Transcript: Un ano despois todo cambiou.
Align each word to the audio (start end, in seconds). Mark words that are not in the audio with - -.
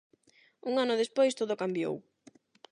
Un 0.69 0.73
ano 0.83 0.99
despois 1.01 1.37
todo 1.39 1.59
cambiou. 1.61 1.95